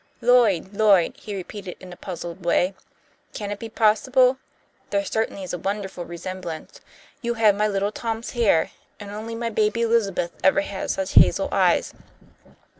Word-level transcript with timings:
"Lloyd, 0.19 0.73
Lloyd!" 0.73 1.15
he 1.15 1.35
repeated, 1.35 1.77
in 1.79 1.93
a 1.93 1.95
puzzled 1.95 2.43
way. 2.43 2.73
"Can 3.35 3.51
it 3.51 3.59
be 3.59 3.69
possible? 3.69 4.39
There 4.89 5.05
certainly 5.05 5.43
is 5.43 5.53
a 5.53 5.59
wonderful 5.59 6.05
resemblance. 6.05 6.81
You 7.21 7.35
have 7.35 7.53
my 7.53 7.67
little 7.67 7.91
Tom's 7.91 8.31
hair, 8.31 8.71
and 8.99 9.11
only 9.11 9.35
my 9.35 9.51
baby 9.51 9.83
Elizabeth 9.83 10.31
ever 10.43 10.61
had 10.61 10.89
such 10.89 11.11
hazel 11.13 11.49
eyes." 11.51 11.93